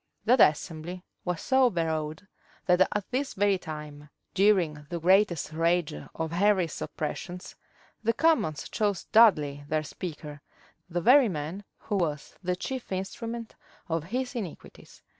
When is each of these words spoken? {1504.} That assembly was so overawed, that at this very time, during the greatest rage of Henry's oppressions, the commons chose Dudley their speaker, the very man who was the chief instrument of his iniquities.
{1504.} 0.25 0.33
That 0.33 0.51
assembly 0.89 1.03
was 1.23 1.41
so 1.43 1.65
overawed, 1.65 2.27
that 2.65 2.87
at 2.91 3.11
this 3.11 3.35
very 3.35 3.59
time, 3.59 4.09
during 4.33 4.87
the 4.89 4.99
greatest 4.99 5.53
rage 5.53 5.93
of 5.93 6.31
Henry's 6.31 6.81
oppressions, 6.81 7.53
the 8.03 8.11
commons 8.11 8.67
chose 8.67 9.03
Dudley 9.03 9.63
their 9.69 9.83
speaker, 9.83 10.41
the 10.89 11.01
very 11.01 11.29
man 11.29 11.63
who 11.77 11.97
was 11.97 12.33
the 12.41 12.55
chief 12.55 12.91
instrument 12.91 13.53
of 13.89 14.05
his 14.05 14.33
iniquities. 14.33 15.03